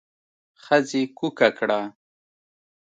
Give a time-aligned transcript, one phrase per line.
[0.63, 1.81] ښځې کوکه کړه.